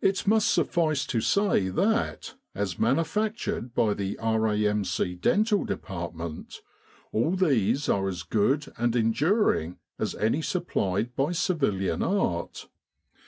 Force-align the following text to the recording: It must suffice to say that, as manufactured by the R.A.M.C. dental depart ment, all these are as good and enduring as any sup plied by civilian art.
It 0.00 0.26
must 0.26 0.50
suffice 0.50 1.06
to 1.06 1.20
say 1.20 1.68
that, 1.68 2.34
as 2.56 2.76
manufactured 2.76 3.72
by 3.72 3.94
the 3.94 4.18
R.A.M.C. 4.18 5.14
dental 5.14 5.62
depart 5.64 6.12
ment, 6.16 6.56
all 7.12 7.36
these 7.36 7.88
are 7.88 8.08
as 8.08 8.24
good 8.24 8.72
and 8.76 8.96
enduring 8.96 9.78
as 9.96 10.16
any 10.16 10.42
sup 10.42 10.66
plied 10.66 11.14
by 11.14 11.30
civilian 11.30 12.02
art. 12.02 12.66